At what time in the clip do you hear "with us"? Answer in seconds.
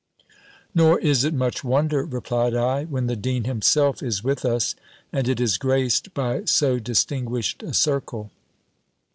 4.23-4.73